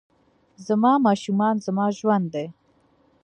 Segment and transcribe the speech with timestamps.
[0.67, 2.47] زما ماشومان زما ژوند دي